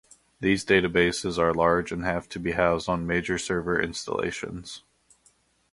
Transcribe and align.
These 0.39 0.65
databases 0.65 1.37
are 1.37 1.53
large 1.53 1.91
and 1.91 2.03
have 2.03 2.27
to 2.29 2.39
be 2.39 2.53
housed 2.53 2.89
on 2.89 3.05
major 3.05 3.37
server 3.37 3.79
installations. 3.79 4.81